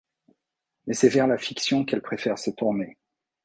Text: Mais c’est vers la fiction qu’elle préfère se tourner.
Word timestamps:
Mais 0.87 0.95
c’est 0.95 1.09
vers 1.09 1.27
la 1.27 1.37
fiction 1.37 1.85
qu’elle 1.85 2.01
préfère 2.01 2.39
se 2.39 2.49
tourner. 2.49 2.97